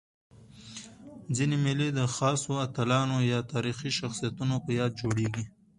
[1.35, 5.45] ځيني مېلې د خاصو اتلانو یا تاریخي شخصیتونو په یاد جوړيږي.